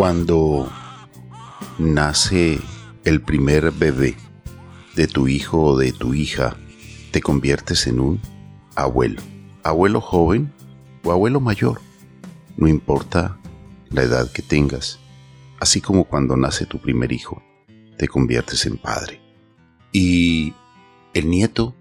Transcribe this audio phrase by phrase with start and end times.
[0.00, 0.66] Cuando
[1.78, 2.58] nace
[3.04, 4.16] el primer bebé
[4.96, 6.56] de tu hijo o de tu hija,
[7.10, 8.20] te conviertes en un
[8.76, 9.20] abuelo.
[9.62, 10.54] Abuelo joven
[11.04, 11.82] o abuelo mayor.
[12.56, 13.38] No importa
[13.90, 15.00] la edad que tengas.
[15.60, 17.42] Así como cuando nace tu primer hijo,
[17.98, 19.20] te conviertes en padre.
[19.92, 20.54] Y
[21.12, 21.74] el nieto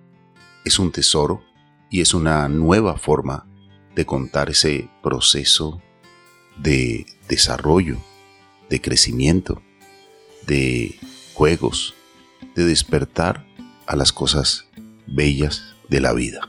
[0.65, 1.41] es un tesoro
[1.89, 3.47] y es una nueva forma
[3.95, 5.81] de contar ese proceso
[6.57, 7.97] de desarrollo,
[8.69, 9.61] de crecimiento,
[10.45, 10.99] de
[11.33, 11.95] juegos,
[12.55, 13.45] de despertar
[13.85, 14.65] a las cosas
[15.07, 16.41] bellas de la vida.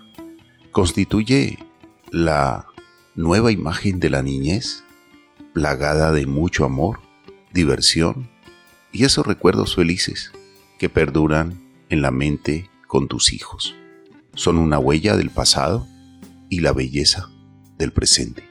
[0.72, 1.58] Constituye
[2.10, 2.66] la
[3.14, 4.84] nueva imagen de la niñez,
[5.52, 7.00] plagada de mucho amor,
[7.52, 8.30] diversión
[8.92, 10.32] y esos recuerdos felices
[10.78, 13.74] que perduran en la mente con tus hijos.
[14.34, 15.86] Son una huella del pasado
[16.48, 17.30] y la belleza
[17.78, 18.48] del presente.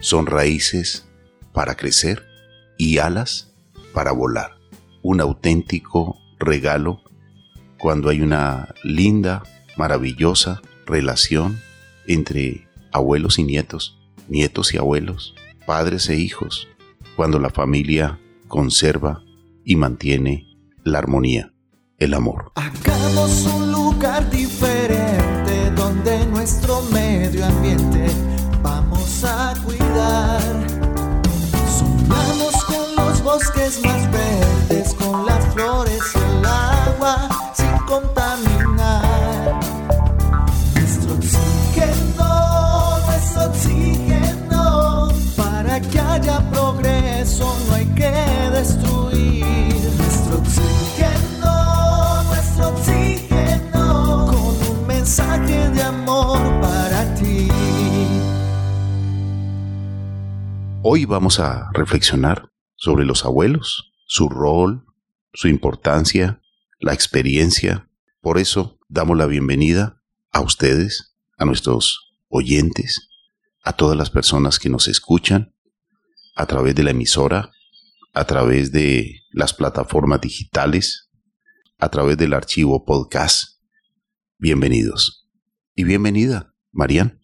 [0.00, 1.06] Son raíces
[1.52, 2.33] para crecer
[2.76, 3.54] y alas
[3.92, 4.52] para volar.
[5.02, 7.02] Un auténtico regalo
[7.78, 9.42] cuando hay una linda,
[9.76, 11.60] maravillosa relación
[12.06, 15.34] entre abuelos y nietos, nietos y abuelos,
[15.66, 16.68] padres e hijos,
[17.16, 19.22] cuando la familia conserva
[19.64, 20.46] y mantiene
[20.84, 21.52] la armonía,
[21.98, 22.52] el amor.
[22.54, 28.06] Hagamos un lugar diferente donde nuestro medio ambiente
[28.62, 30.53] vamos a cuidar.
[33.34, 39.60] Bosques más verdes, con las flores y el agua sin contaminar.
[40.76, 48.12] Nuestro oxígeno, nuestro oxígeno, para que haya progreso no hay que
[48.52, 49.78] destruir.
[49.98, 57.48] Nuestro oxígeno, nuestro oxígeno, con un mensaje de amor para ti.
[60.82, 62.53] Hoy vamos a reflexionar
[62.84, 64.84] sobre los abuelos, su rol,
[65.32, 66.42] su importancia,
[66.80, 67.88] la experiencia.
[68.20, 73.08] Por eso damos la bienvenida a ustedes, a nuestros oyentes,
[73.62, 75.54] a todas las personas que nos escuchan
[76.36, 77.52] a través de la emisora,
[78.12, 81.08] a través de las plataformas digitales,
[81.78, 83.62] a través del archivo podcast.
[84.36, 85.26] Bienvenidos.
[85.74, 87.18] Y bienvenida, Marian.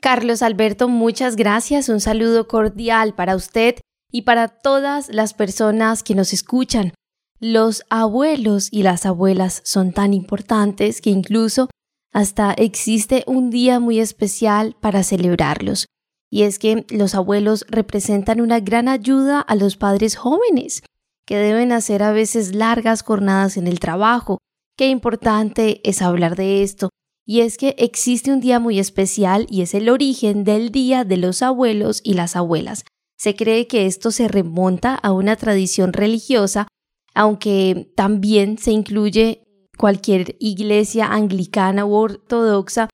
[0.00, 1.90] Carlos Alberto, muchas gracias.
[1.90, 3.80] Un saludo cordial para usted
[4.16, 6.94] y para todas las personas que nos escuchan.
[7.38, 11.68] Los abuelos y las abuelas son tan importantes que incluso
[12.14, 15.84] hasta existe un día muy especial para celebrarlos.
[16.30, 20.82] Y es que los abuelos representan una gran ayuda a los padres jóvenes,
[21.26, 24.38] que deben hacer a veces largas jornadas en el trabajo.
[24.78, 26.88] Qué importante es hablar de esto.
[27.26, 31.18] Y es que existe un día muy especial y es el origen del Día de
[31.18, 32.82] los Abuelos y las Abuelas.
[33.16, 36.68] Se cree que esto se remonta a una tradición religiosa,
[37.14, 39.42] aunque también se incluye
[39.78, 42.88] cualquier iglesia anglicana u ortodoxa,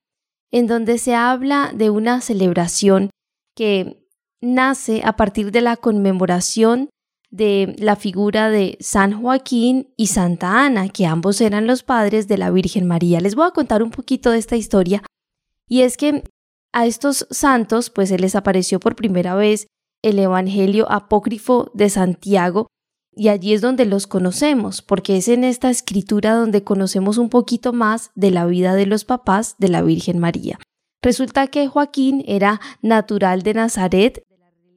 [0.53, 3.11] en donde se habla de una celebración
[3.57, 4.07] que
[4.41, 6.91] nace a partir de la conmemoración
[7.31, 12.37] de la figura de San Joaquín y Santa Ana, que ambos eran los padres de
[12.37, 13.21] la Virgen María.
[13.21, 15.03] Les voy a contar un poquito de esta historia.
[15.67, 16.23] Y es que
[16.73, 19.67] a estos santos, pues se les apareció por primera vez
[20.03, 22.67] el Evangelio apócrifo de Santiago,
[23.15, 27.73] y allí es donde los conocemos, porque es en esta escritura donde conocemos un poquito
[27.73, 30.59] más de la vida de los papás de la Virgen María.
[31.03, 34.23] Resulta que Joaquín era natural de Nazaret,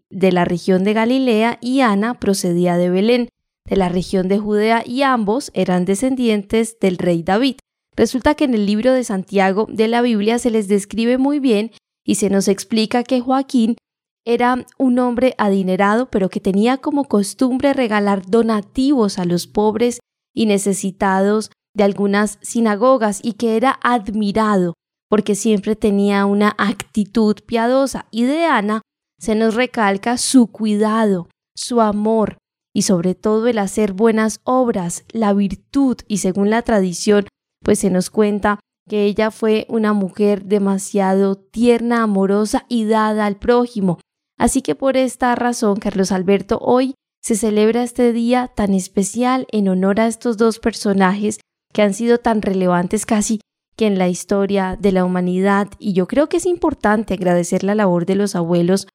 [0.09, 3.29] de la región de Galilea, y Ana procedía de Belén,
[3.65, 7.55] de la región de Judea, y ambos eran descendientes del rey David.
[7.95, 11.71] Resulta que en el libro de Santiago de la Biblia se les describe muy bien
[12.03, 13.77] y se nos explica que Joaquín
[14.25, 19.99] era un hombre adinerado, pero que tenía como costumbre regalar donativos a los pobres
[20.33, 24.73] y necesitados de algunas sinagogas y que era admirado
[25.09, 28.07] porque siempre tenía una actitud piadosa.
[28.11, 28.81] Y de Ana
[29.19, 32.37] se nos recalca su cuidado, su amor
[32.73, 37.27] y sobre todo el hacer buenas obras, la virtud y según la tradición,
[37.63, 38.59] pues se nos cuenta
[38.89, 43.99] que ella fue una mujer demasiado tierna, amorosa y dada al prójimo.
[44.37, 49.67] Así que por esta razón, Carlos Alberto, hoy se celebra este día tan especial en
[49.69, 51.39] honor a estos dos personajes
[51.73, 53.39] que han sido tan relevantes casi
[53.75, 57.75] que en la historia de la humanidad y yo creo que es importante agradecer la
[57.75, 58.87] labor de los abuelos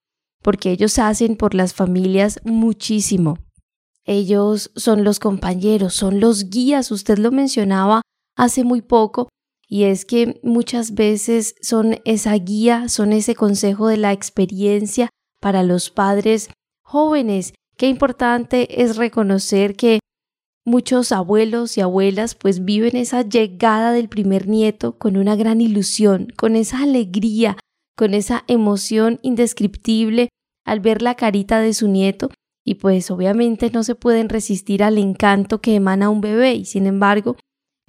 [0.42, 3.38] porque ellos hacen por las familias muchísimo.
[4.06, 8.00] Ellos son los compañeros, son los guías, usted lo mencionaba
[8.36, 9.28] hace muy poco,
[9.68, 15.09] y es que muchas veces son esa guía, son ese consejo de la experiencia
[15.40, 16.50] para los padres
[16.82, 17.54] jóvenes.
[17.76, 20.00] Qué importante es reconocer que
[20.66, 26.28] muchos abuelos y abuelas pues viven esa llegada del primer nieto con una gran ilusión,
[26.36, 27.56] con esa alegría,
[27.96, 30.28] con esa emoción indescriptible
[30.66, 32.30] al ver la carita de su nieto.
[32.64, 36.54] Y pues obviamente no se pueden resistir al encanto que emana un bebé.
[36.54, 37.36] Y sin embargo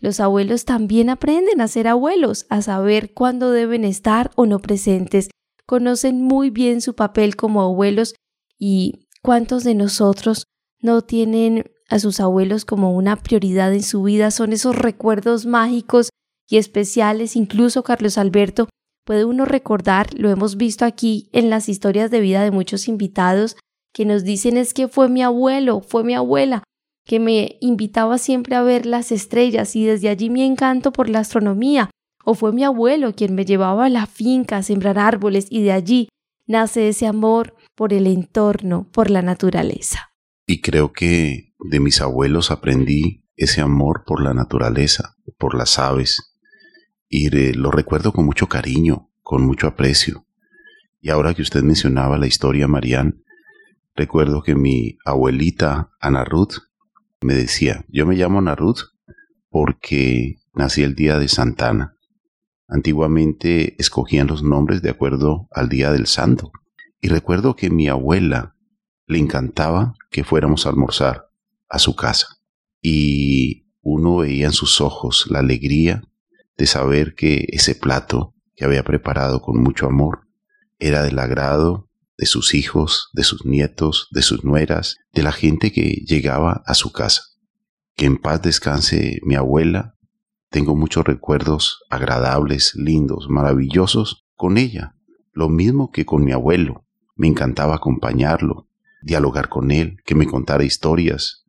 [0.02, 5.30] los abuelos también aprenden a ser abuelos, a saber cuándo deben estar o no presentes,
[5.72, 8.14] conocen muy bien su papel como abuelos
[8.60, 10.44] y cuántos de nosotros
[10.82, 16.10] no tienen a sus abuelos como una prioridad en su vida, son esos recuerdos mágicos
[16.50, 18.68] y especiales, incluso Carlos Alberto,
[19.06, 23.56] puede uno recordar, lo hemos visto aquí en las historias de vida de muchos invitados,
[23.94, 26.64] que nos dicen es que fue mi abuelo, fue mi abuela,
[27.06, 31.20] que me invitaba siempre a ver las estrellas y desde allí mi encanto por la
[31.20, 31.90] astronomía,
[32.24, 35.72] o fue mi abuelo quien me llevaba a la finca a sembrar árboles y de
[35.72, 36.10] allí
[36.48, 40.12] nace ese amor por el entorno, por la naturaleza.
[40.46, 46.38] Y creo que de mis abuelos aprendí ese amor por la naturaleza, por las aves,
[47.10, 50.26] y lo recuerdo con mucho cariño, con mucho aprecio.
[51.00, 53.24] Y ahora que usted mencionaba la historia, Marían,
[53.96, 56.58] recuerdo que mi abuelita Ana Ruth
[57.22, 58.82] me decía, yo me llamo Ana Ruth
[59.50, 61.98] porque nací el día de Santana.
[62.72, 66.52] Antiguamente escogían los nombres de acuerdo al día del santo.
[67.02, 68.56] Y recuerdo que mi abuela
[69.08, 71.30] le encantaba que fuéramos a almorzar
[71.68, 72.38] a su casa.
[72.82, 76.02] Y uno veía en sus ojos la alegría
[76.58, 80.28] de saber que ese plato que había preparado con mucho amor
[80.80, 85.74] era del agrado de sus hijos, de sus nietos, de sus nueras, de la gente
[85.74, 87.24] que llegaba a su casa.
[87.96, 89.98] Que en paz descanse mi abuela.
[90.52, 94.96] Tengo muchos recuerdos agradables, lindos, maravillosos con ella.
[95.34, 96.86] Lo mismo que con mi abuelo.
[97.16, 98.68] Me encantaba acompañarlo,
[99.02, 101.46] dialogar con él, que me contara historias.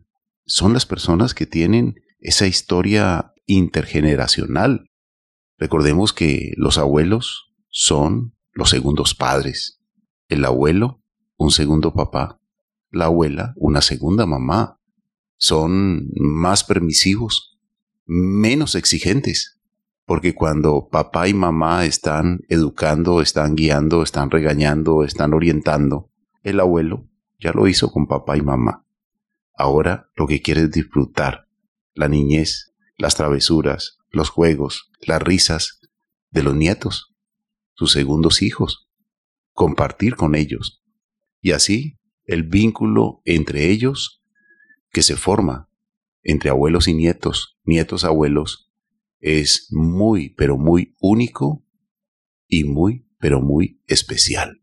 [0.46, 4.88] Son las personas que tienen esa historia intergeneracional.
[5.58, 9.82] Recordemos que los abuelos son los segundos padres
[10.32, 11.02] el abuelo,
[11.36, 12.40] un segundo papá,
[12.90, 14.78] la abuela, una segunda mamá.
[15.36, 17.51] Son más permisivos,
[18.04, 19.60] menos exigentes,
[20.04, 26.10] porque cuando papá y mamá están educando, están guiando, están regañando, están orientando,
[26.42, 27.08] el abuelo
[27.38, 28.84] ya lo hizo con papá y mamá.
[29.54, 31.48] Ahora lo que quiere es disfrutar
[31.94, 35.80] la niñez, las travesuras, los juegos, las risas
[36.30, 37.14] de los nietos,
[37.74, 38.88] sus segundos hijos
[39.52, 40.82] compartir con ellos.
[41.40, 44.22] Y así el vínculo entre ellos
[44.90, 45.68] que se forma
[46.22, 48.72] entre abuelos y nietos, nietos abuelos,
[49.20, 51.64] es muy, pero muy único
[52.48, 54.60] y muy, pero muy especial.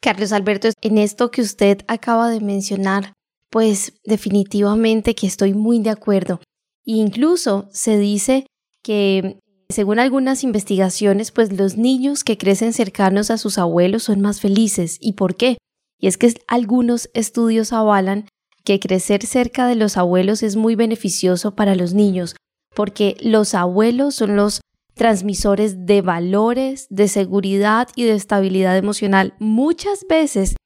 [0.00, 3.12] Carlos Alberto, en esto que usted acaba de mencionar,
[3.50, 6.40] pues definitivamente que estoy muy de acuerdo.
[6.84, 8.46] incluso se dice
[8.82, 14.40] que según algunas investigaciones, pues los niños que crecen cercanos a sus abuelos son más
[14.40, 14.98] felices.
[15.00, 15.58] ¿Y por qué?
[15.98, 18.28] Y es que algunos estudios avalan
[18.66, 22.34] que crecer cerca de los abuelos es muy beneficioso para los niños,
[22.74, 24.60] porque los abuelos son los
[24.94, 29.34] transmisores de valores, de seguridad y de estabilidad emocional.
[29.38, 30.56] Muchas veces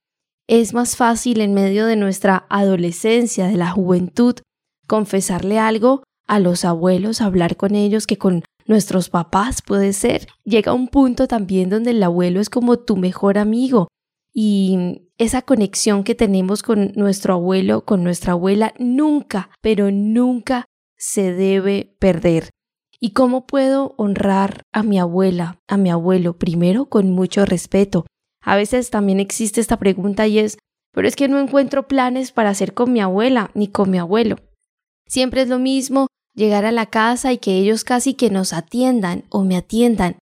[0.48, 4.34] es más fácil en medio de nuestra adolescencia, de la juventud,
[4.86, 10.26] confesarle algo a los abuelos, hablar con ellos que con nuestros papás puede ser.
[10.44, 13.88] Llega un punto también donde el abuelo es como tu mejor amigo
[14.32, 20.64] y esa conexión que tenemos con nuestro abuelo, con nuestra abuela, nunca, pero nunca
[20.96, 22.48] se debe perder.
[22.98, 26.38] ¿Y cómo puedo honrar a mi abuela, a mi abuelo?
[26.38, 28.06] Primero, con mucho respeto.
[28.42, 30.56] A veces también existe esta pregunta y es,
[30.90, 34.36] pero es que no encuentro planes para hacer con mi abuela ni con mi abuelo.
[35.06, 39.24] Siempre es lo mismo, llegar a la casa y que ellos casi que nos atiendan
[39.28, 40.16] o me atiendan.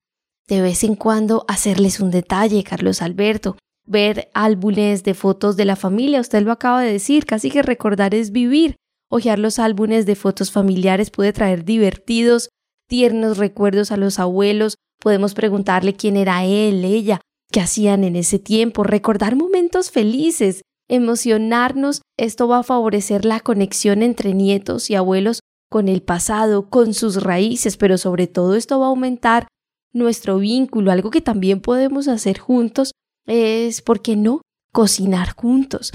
[0.49, 3.57] De vez en cuando hacerles un detalle, Carlos Alberto,
[3.89, 8.15] ver álbumes de fotos de la familia, usted lo acaba de decir, casi que recordar
[8.15, 8.77] es vivir.
[9.11, 12.51] Ojear los álbumes de fotos familiares puede traer divertidos,
[12.87, 18.39] tiernos recuerdos a los abuelos, podemos preguntarle quién era él, ella, qué hacían en ese
[18.39, 25.41] tiempo, recordar momentos felices, emocionarnos, esto va a favorecer la conexión entre nietos y abuelos
[25.71, 29.49] con el pasado, con sus raíces, pero sobre todo esto va a aumentar
[29.93, 30.91] nuestro vínculo.
[30.91, 32.93] Algo que también podemos hacer juntos
[33.29, 34.41] es, ¿por qué no?,
[34.73, 35.93] cocinar juntos.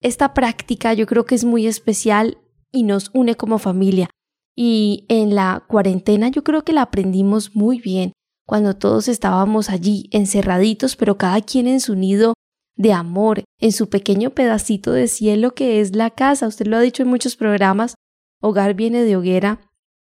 [0.00, 2.38] Esta práctica yo creo que es muy especial
[2.72, 4.10] y nos une como familia.
[4.56, 8.12] Y en la cuarentena yo creo que la aprendimos muy bien,
[8.46, 12.34] cuando todos estábamos allí encerraditos, pero cada quien en su nido
[12.76, 16.48] de amor en su pequeño pedacito de cielo que es la casa.
[16.48, 17.94] Usted lo ha dicho en muchos programas,
[18.40, 19.60] hogar viene de hoguera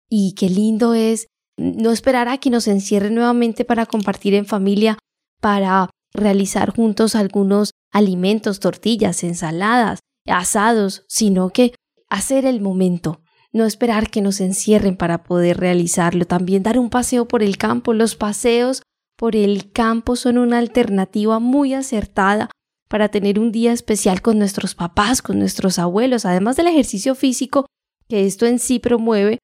[0.08, 1.26] y qué lindo es
[1.56, 4.98] no esperar a que nos encierre nuevamente para compartir en familia,
[5.40, 11.74] para realizar juntos algunos alimentos, tortillas, ensaladas, asados, sino que
[12.08, 17.26] hacer el momento, no esperar que nos encierren para poder realizarlo, también dar un paseo
[17.26, 17.94] por el campo.
[17.94, 18.82] Los paseos
[19.16, 22.50] por el campo son una alternativa muy acertada
[22.88, 27.66] para tener un día especial con nuestros papás, con nuestros abuelos, además del ejercicio físico
[28.10, 29.38] que esto en sí promueve,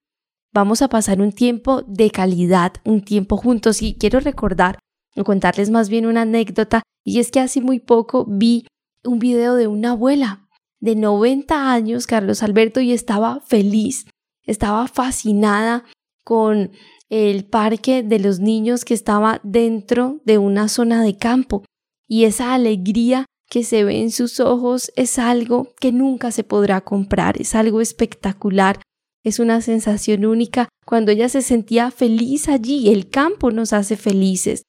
[0.52, 3.80] vamos a pasar un tiempo de calidad, un tiempo juntos.
[3.80, 4.78] Y quiero recordar
[5.24, 8.66] contarles más bien una anécdota, y es que hace muy poco vi
[9.04, 10.48] un video de una abuela
[10.80, 14.06] de 90 años, Carlos Alberto, y estaba feliz,
[14.44, 15.84] estaba fascinada
[16.24, 16.72] con
[17.08, 21.64] el parque de los niños que estaba dentro de una zona de campo.
[22.08, 26.80] Y esa alegría que se ve en sus ojos es algo que nunca se podrá
[26.80, 28.80] comprar, es algo espectacular,
[29.22, 34.62] es una sensación única cuando ella se sentía feliz allí, el campo nos hace felices.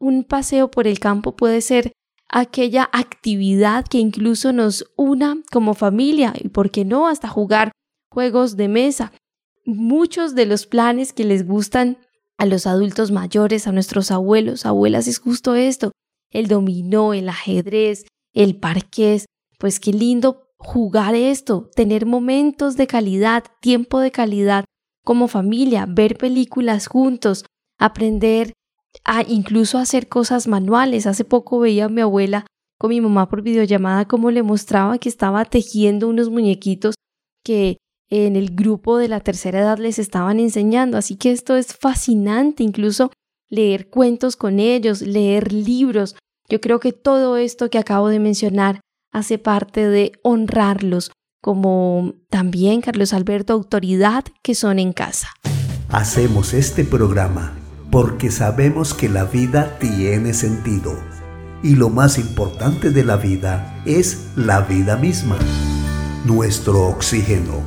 [0.00, 1.92] Un paseo por el campo puede ser
[2.28, 7.70] aquella actividad que incluso nos una como familia y, por qué no, hasta jugar
[8.10, 9.12] juegos de mesa.
[9.66, 11.98] Muchos de los planes que les gustan
[12.38, 15.92] a los adultos mayores, a nuestros abuelos, abuelas, es justo esto,
[16.30, 19.26] el dominó, el ajedrez, el parqués.
[19.58, 24.64] Pues qué lindo jugar esto, tener momentos de calidad, tiempo de calidad
[25.04, 27.44] como familia, ver películas juntos,
[27.78, 28.54] aprender
[29.28, 31.06] incluso hacer cosas manuales.
[31.06, 32.46] Hace poco veía a mi abuela
[32.78, 36.94] con mi mamá por videollamada como le mostraba que estaba tejiendo unos muñequitos
[37.44, 37.76] que
[38.08, 40.96] en el grupo de la tercera edad les estaban enseñando.
[40.98, 43.10] Así que esto es fascinante, incluso
[43.48, 46.16] leer cuentos con ellos, leer libros.
[46.48, 48.80] Yo creo que todo esto que acabo de mencionar
[49.12, 55.28] hace parte de honrarlos, como también Carlos Alberto, autoridad que son en casa.
[55.88, 57.59] Hacemos este programa
[57.90, 60.96] porque sabemos que la vida tiene sentido
[61.62, 65.36] y lo más importante de la vida es la vida misma,
[66.24, 67.60] nuestro oxígeno,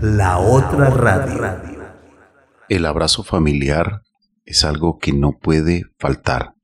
[0.00, 1.82] la otra radio.
[2.68, 4.02] El abrazo familiar
[4.44, 6.54] es algo que no puede faltar.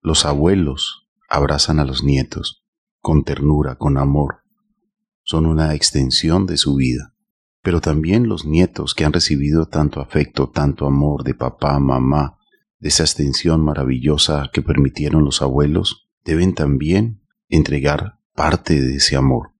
[0.00, 2.64] Los abuelos abrazan a los nietos
[3.00, 4.42] con ternura, con amor.
[5.24, 7.14] Son una extensión de su vida.
[7.62, 12.38] Pero también los nietos que han recibido tanto afecto, tanto amor de papá, mamá,
[12.84, 19.52] de esa extensión maravillosa que permitieron los abuelos, deben también entregar parte de ese amor,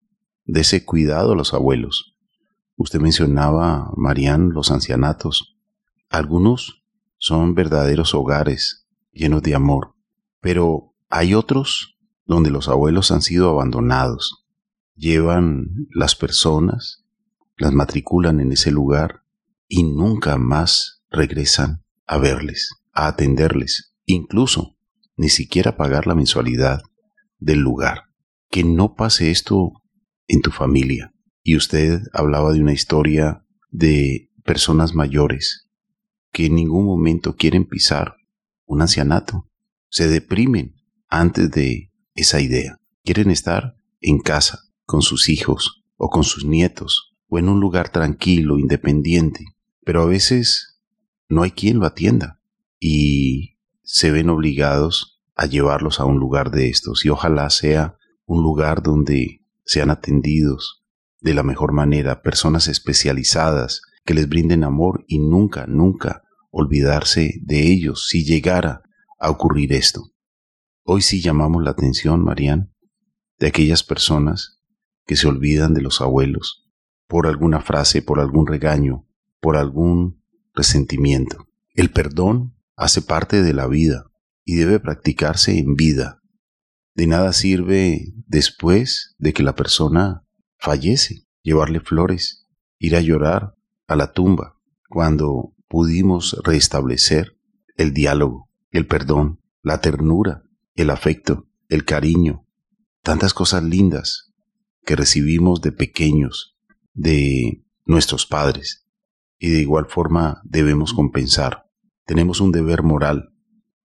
[0.44, 2.18] de ese cuidado a los abuelos.
[2.76, 5.56] Usted mencionaba, Marían, los ancianatos.
[6.10, 6.84] Algunos
[7.16, 9.94] son verdaderos hogares llenos de amor,
[10.42, 14.44] pero hay otros donde los abuelos han sido abandonados.
[14.96, 17.06] Llevan las personas,
[17.56, 19.22] las matriculan en ese lugar
[19.66, 24.76] y nunca más regresan a verles a atenderles, incluso
[25.16, 26.80] ni siquiera pagar la mensualidad
[27.38, 28.04] del lugar.
[28.50, 29.72] Que no pase esto
[30.28, 31.12] en tu familia.
[31.42, 35.68] Y usted hablaba de una historia de personas mayores
[36.32, 38.16] que en ningún momento quieren pisar
[38.66, 39.48] un ancianato.
[39.88, 40.74] Se deprimen
[41.08, 42.80] antes de esa idea.
[43.04, 47.90] Quieren estar en casa, con sus hijos o con sus nietos, o en un lugar
[47.90, 49.44] tranquilo, independiente.
[49.84, 50.80] Pero a veces
[51.28, 52.40] no hay quien lo atienda
[52.78, 58.42] y se ven obligados a llevarlos a un lugar de estos y ojalá sea un
[58.42, 60.84] lugar donde sean atendidos
[61.20, 67.72] de la mejor manera personas especializadas que les brinden amor y nunca, nunca olvidarse de
[67.72, 68.82] ellos si llegara
[69.18, 70.12] a ocurrir esto.
[70.84, 72.74] Hoy sí llamamos la atención, Marían,
[73.38, 74.60] de aquellas personas
[75.06, 76.70] que se olvidan de los abuelos
[77.06, 79.06] por alguna frase, por algún regaño,
[79.40, 80.22] por algún
[80.54, 81.48] resentimiento.
[81.74, 84.10] El perdón hace parte de la vida
[84.44, 86.20] y debe practicarse en vida.
[86.94, 90.24] De nada sirve después de que la persona
[90.58, 92.46] fallece, llevarle flores,
[92.78, 93.54] ir a llorar
[93.86, 97.36] a la tumba, cuando pudimos restablecer
[97.76, 100.42] el diálogo, el perdón, la ternura,
[100.74, 102.46] el afecto, el cariño,
[103.02, 104.32] tantas cosas lindas
[104.84, 106.56] que recibimos de pequeños,
[106.92, 108.86] de nuestros padres,
[109.38, 111.64] y de igual forma debemos compensar
[112.06, 113.30] tenemos un deber moral,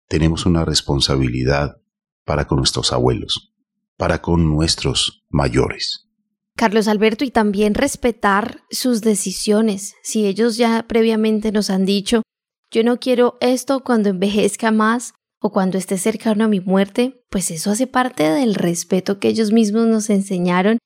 [0.08, 1.78] tenemos una responsabilidad
[2.26, 3.54] para con nuestros abuelos,
[3.98, 6.08] para con nuestros mayores.
[6.56, 9.96] Carlos Alberto, y también respetar sus decisiones.
[10.04, 12.22] Si ellos ya previamente nos han dicho,
[12.70, 17.50] yo no quiero esto cuando envejezca más, o cuando esté cercano a mi muerte, pues
[17.52, 20.78] eso hace parte del respeto que ellos mismos nos enseñaron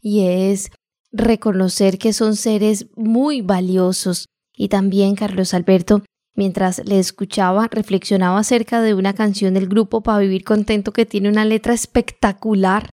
[0.00, 0.70] y es
[1.12, 4.26] reconocer que son seres muy valiosos.
[4.52, 6.02] Y también, Carlos Alberto,
[6.40, 11.28] mientras le escuchaba, reflexionaba acerca de una canción del grupo Para Vivir Contento que tiene
[11.28, 12.88] una letra espectacular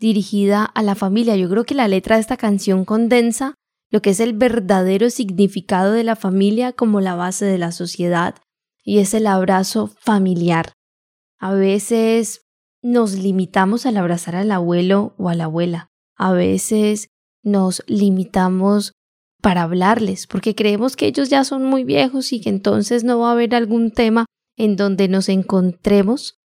[0.00, 1.36] dirigida a la familia.
[1.36, 3.54] Yo creo que la letra de esta canción condensa
[3.90, 8.36] lo que es el verdadero significado de la familia como la base de la sociedad
[8.82, 10.72] y es el abrazo familiar.
[11.38, 12.46] A veces
[12.80, 15.88] nos limitamos al abrazar al abuelo o a la abuela.
[16.16, 17.08] A veces
[17.42, 18.92] nos limitamos
[19.42, 23.28] para hablarles porque creemos que ellos ya son muy viejos y que entonces no va
[23.28, 24.26] a haber algún tema
[24.56, 26.38] en donde nos encontremos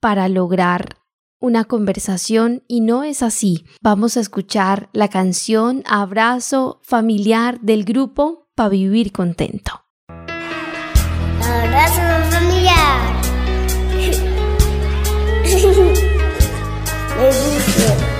[0.00, 0.98] para lograr
[1.40, 3.66] una conversación y no es así.
[3.82, 9.84] Vamos a escuchar la canción Abrazo familiar del grupo para vivir contento.
[11.42, 12.00] Abrazo
[12.30, 13.22] familiar.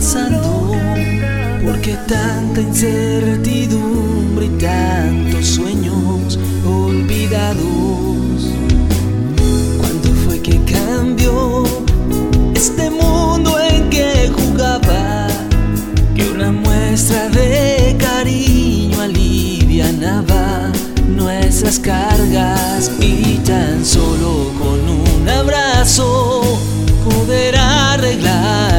[0.00, 0.72] pasando.
[1.62, 7.60] Porque tanta incertidumbre y tantos sueños olvidados.
[9.78, 11.64] ¿Cuándo fue que cambió
[12.54, 15.28] este mundo en que jugaba?
[16.14, 20.72] Que una muestra de cariño alivianaba
[21.06, 26.40] nuestras cargas y tan solo con un abrazo
[27.04, 28.69] poder arreglarlo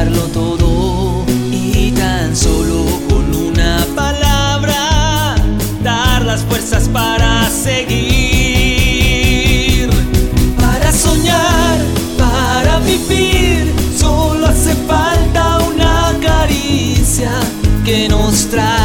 [17.84, 18.81] que nos traiga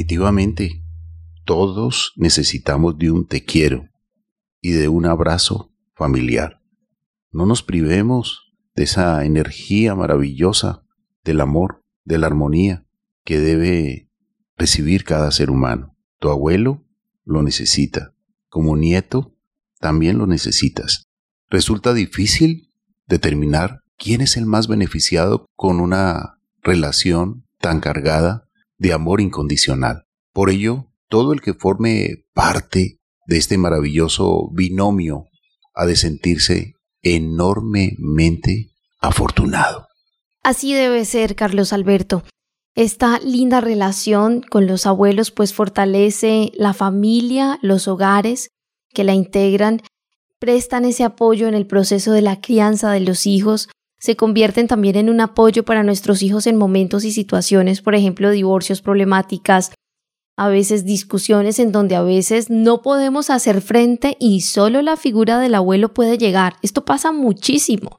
[0.00, 0.82] Definitivamente,
[1.44, 3.86] todos necesitamos de un te quiero
[4.62, 6.62] y de un abrazo familiar.
[7.32, 10.86] No nos privemos de esa energía maravillosa
[11.22, 12.86] del amor, de la armonía
[13.24, 14.08] que debe
[14.56, 15.98] recibir cada ser humano.
[16.18, 16.82] Tu abuelo
[17.26, 18.14] lo necesita.
[18.48, 19.36] Como nieto,
[19.80, 21.10] también lo necesitas.
[21.50, 22.72] Resulta difícil
[23.06, 28.48] determinar quién es el más beneficiado con una relación tan cargada
[28.80, 30.06] de amor incondicional.
[30.32, 35.26] Por ello, todo el que forme parte de este maravilloso binomio
[35.74, 39.86] ha de sentirse enormemente afortunado.
[40.42, 42.24] Así debe ser, Carlos Alberto.
[42.74, 48.48] Esta linda relación con los abuelos pues fortalece la familia, los hogares
[48.94, 49.82] que la integran,
[50.38, 53.68] prestan ese apoyo en el proceso de la crianza de los hijos,
[54.00, 58.30] se convierten también en un apoyo para nuestros hijos en momentos y situaciones, por ejemplo,
[58.30, 59.72] divorcios, problemáticas,
[60.36, 65.38] a veces discusiones en donde a veces no podemos hacer frente y solo la figura
[65.38, 66.54] del abuelo puede llegar.
[66.62, 67.98] Esto pasa muchísimo.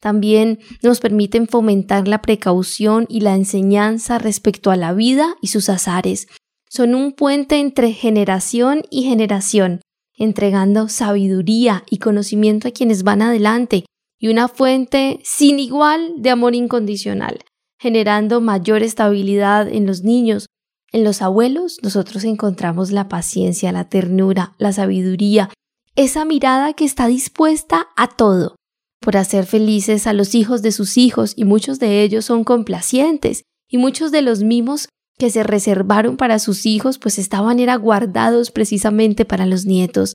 [0.00, 5.68] También nos permiten fomentar la precaución y la enseñanza respecto a la vida y sus
[5.68, 6.28] azares.
[6.66, 9.82] Son un puente entre generación y generación,
[10.16, 13.84] entregando sabiduría y conocimiento a quienes van adelante
[14.22, 17.40] y una fuente sin igual de amor incondicional,
[17.80, 20.46] generando mayor estabilidad en los niños.
[20.92, 25.50] En los abuelos nosotros encontramos la paciencia, la ternura, la sabiduría,
[25.96, 28.54] esa mirada que está dispuesta a todo
[29.00, 33.42] por hacer felices a los hijos de sus hijos y muchos de ellos son complacientes
[33.68, 38.52] y muchos de los mimos que se reservaron para sus hijos pues estaban era guardados
[38.52, 40.14] precisamente para los nietos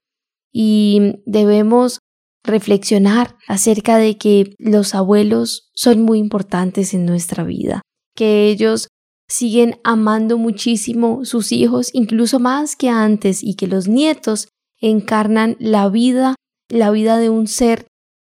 [0.54, 2.00] y debemos
[2.48, 7.82] reflexionar acerca de que los abuelos son muy importantes en nuestra vida,
[8.16, 8.88] que ellos
[9.30, 14.48] siguen amando muchísimo sus hijos, incluso más que antes, y que los nietos
[14.80, 16.36] encarnan la vida,
[16.70, 17.88] la vida de un ser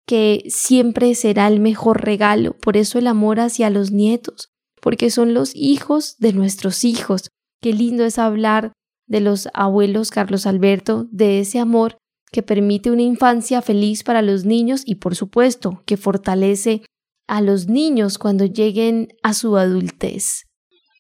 [0.08, 2.54] que siempre será el mejor regalo.
[2.54, 4.50] Por eso el amor hacia los nietos,
[4.82, 7.30] porque son los hijos de nuestros hijos.
[7.62, 8.74] Qué lindo es hablar
[9.08, 11.98] de los abuelos Carlos Alberto, de ese amor
[12.32, 16.84] que permite una infancia feliz para los niños y por supuesto que fortalece
[17.28, 20.46] a los niños cuando lleguen a su adultez.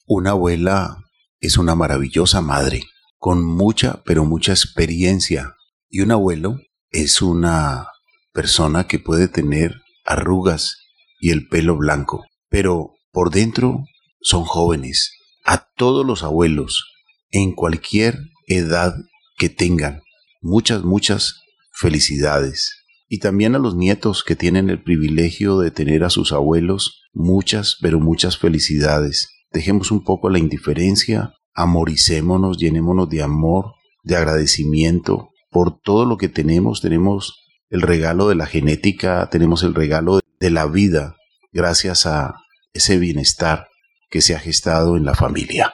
[0.05, 0.97] Una abuela
[1.39, 2.83] es una maravillosa madre,
[3.17, 5.55] con mucha, pero mucha experiencia.
[5.89, 6.59] Y un abuelo
[6.91, 7.87] es una
[8.33, 10.77] persona que puede tener arrugas
[11.19, 13.83] y el pelo blanco, pero por dentro
[14.21, 15.13] son jóvenes.
[15.43, 16.85] A todos los abuelos,
[17.31, 18.95] en cualquier edad
[19.37, 20.01] que tengan,
[20.41, 22.83] muchas, muchas felicidades.
[23.07, 27.77] Y también a los nietos que tienen el privilegio de tener a sus abuelos, muchas,
[27.81, 29.29] pero muchas felicidades.
[29.51, 33.73] Dejemos un poco la indiferencia, amoricémonos, llenémonos de amor,
[34.03, 36.81] de agradecimiento por todo lo que tenemos.
[36.81, 41.15] Tenemos el regalo de la genética, tenemos el regalo de la vida,
[41.51, 42.35] gracias a
[42.73, 43.67] ese bienestar
[44.09, 45.73] que se ha gestado en la familia.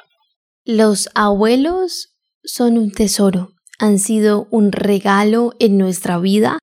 [0.65, 3.52] Los abuelos son un tesoro
[3.84, 6.58] han sido un regalo en nuestra vida,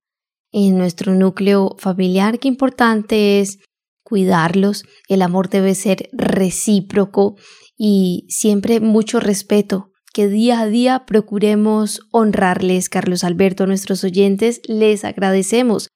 [0.53, 2.39] en nuestro núcleo familiar.
[2.39, 3.59] Qué importante es
[4.03, 4.87] cuidarlos.
[5.07, 7.37] El amor debe ser recíproco
[7.77, 9.91] y siempre mucho respeto.
[10.15, 15.89] Que día a día procuremos honrarles, Carlos Alberto, nuestros oyentes, les agradecemos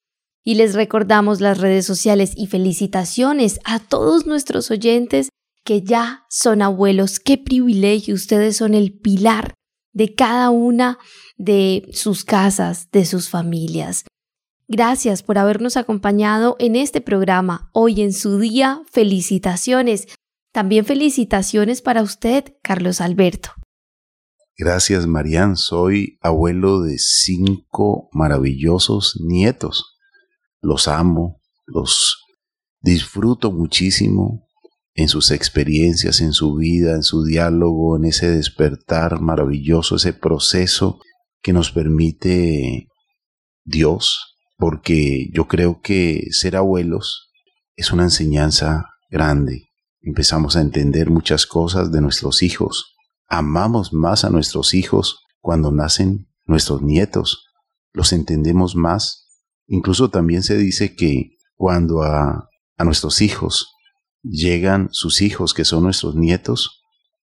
[0.45, 5.31] y les recordamos las redes sociales y felicitaciones a todos nuestros oyentes
[5.65, 7.19] que ya son abuelos.
[7.19, 9.55] Qué privilegio, ustedes son el pilar
[9.95, 10.99] de cada una
[11.37, 14.05] de sus casas, de sus familias.
[14.69, 17.71] Gracias por habernos acompañado en este programa.
[17.73, 20.09] Hoy en su día, felicitaciones.
[20.53, 23.51] También felicitaciones para usted, Carlos Alberto.
[24.57, 25.57] Gracias, Marian.
[25.57, 29.99] Soy abuelo de cinco maravillosos nietos.
[30.61, 32.25] Los amo, los
[32.81, 34.44] disfruto muchísimo
[34.95, 41.01] en sus experiencias, en su vida, en su diálogo, en ese despertar maravilloso, ese proceso
[41.43, 42.89] que nos permite
[43.65, 47.31] Dios, porque yo creo que ser abuelos
[47.77, 49.65] es una enseñanza grande.
[50.01, 52.95] Empezamos a entender muchas cosas de nuestros hijos.
[53.27, 57.47] Amamos más a nuestros hijos cuando nacen nuestros nietos.
[57.93, 59.29] Los entendemos más.
[59.67, 62.49] Incluso también se dice que cuando a,
[62.85, 63.73] nuestros hijos
[64.25, 66.83] llegan sus hijos, que son nuestros nietos,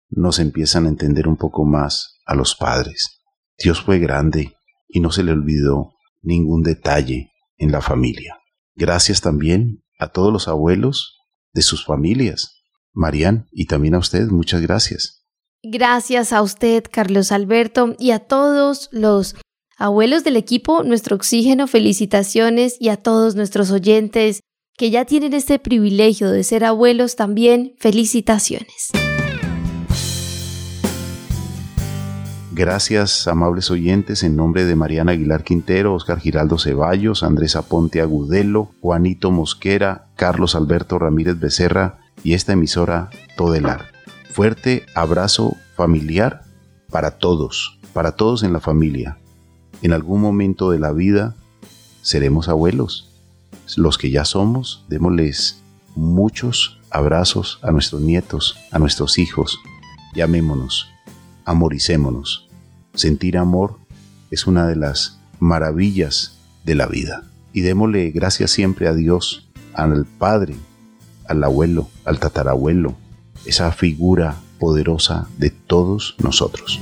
[0.10, 3.22] nos empiezan a entender un poco más a los padres.
[3.58, 4.56] Dios fue grande
[4.88, 8.38] y no se le olvidó ningún detalle en la familia.
[8.76, 11.18] Gracias también a todos los abuelos
[11.54, 12.64] de sus familias.
[12.94, 15.26] Marían, y también a usted, muchas gracias.
[15.64, 19.36] Gracias a usted, Carlos Alberto, y a todos los
[19.78, 24.42] abuelos del equipo, nuestro oxígeno, felicitaciones, y a todos nuestros oyentes
[24.82, 28.90] que ya tienen este privilegio de ser abuelos también, felicitaciones.
[32.52, 38.72] Gracias, amables oyentes, en nombre de Mariana Aguilar Quintero, Oscar Giraldo Ceballos, Andrés Aponte Agudelo,
[38.82, 43.86] Juanito Mosquera, Carlos Alberto Ramírez Becerra y esta emisora Todelar.
[44.32, 46.42] Fuerte abrazo familiar
[46.90, 49.20] para todos, para todos en la familia.
[49.84, 51.36] En algún momento de la vida
[52.02, 53.11] seremos abuelos.
[53.78, 55.62] Los que ya somos, démosles
[55.96, 59.60] muchos abrazos a nuestros nietos, a nuestros hijos.
[60.14, 60.90] Llamémonos,
[61.46, 62.48] amoricémonos.
[62.94, 63.78] Sentir amor
[64.30, 67.24] es una de las maravillas de la vida.
[67.54, 70.56] Y démosle gracias siempre a Dios, al Padre,
[71.28, 72.96] al abuelo, al tatarabuelo,
[73.46, 76.80] esa figura poderosa de todos nosotros.